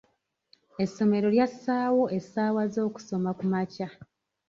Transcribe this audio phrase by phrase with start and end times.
[0.83, 3.87] Essomero lyassaawo essaawa z'okusoma kumakya.